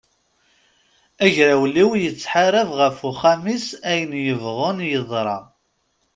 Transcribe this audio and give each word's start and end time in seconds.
Agrawliw 1.25 1.91
yettḥarab 2.03 2.69
ɣef 2.79 2.97
uxxam-is 3.09 3.67
ayen 3.89 4.11
yebɣun 4.25 4.77
yeḍra! 4.91 5.37